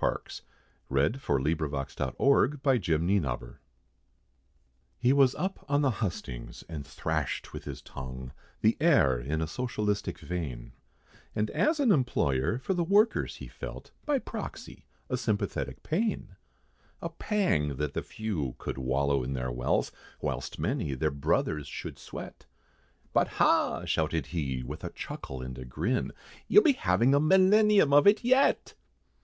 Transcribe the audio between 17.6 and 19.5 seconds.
that the few could wallow in their